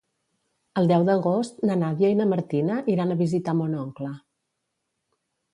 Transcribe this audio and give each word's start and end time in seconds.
El 0.81 0.87
deu 0.91 1.03
d'agost 1.09 1.61
na 1.69 1.75
Nàdia 1.83 2.11
i 2.13 2.17
na 2.21 2.27
Martina 2.31 2.79
iran 2.97 3.13
a 3.17 3.21
visitar 3.23 3.57
mon 3.61 3.79
oncle. 3.85 4.11